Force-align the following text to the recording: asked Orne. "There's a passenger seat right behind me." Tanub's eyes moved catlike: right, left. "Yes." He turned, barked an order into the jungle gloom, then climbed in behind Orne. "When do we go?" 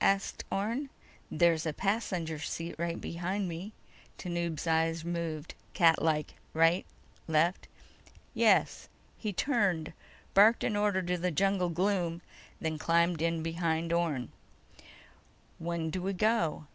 asked 0.03 0.43
Orne. 0.51 0.89
"There's 1.29 1.63
a 1.67 1.73
passenger 1.73 2.39
seat 2.39 2.73
right 2.79 2.99
behind 2.99 3.47
me." 3.47 3.71
Tanub's 4.17 4.65
eyes 4.65 5.05
moved 5.05 5.53
catlike: 5.75 6.33
right, 6.55 6.87
left. 7.27 7.67
"Yes." 8.33 8.89
He 9.19 9.31
turned, 9.31 9.93
barked 10.33 10.63
an 10.63 10.75
order 10.75 11.01
into 11.01 11.19
the 11.19 11.29
jungle 11.29 11.69
gloom, 11.69 12.23
then 12.59 12.79
climbed 12.79 13.21
in 13.21 13.43
behind 13.43 13.93
Orne. 13.93 14.31
"When 15.59 15.91
do 15.91 16.01
we 16.01 16.13
go?" 16.13 16.65